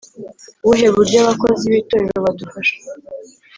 Buhe 0.65 0.87
buryo 0.95 1.17
abakozi 1.23 1.63
b 1.71 1.73
itorero 1.81 2.17
badufasha 2.25 2.75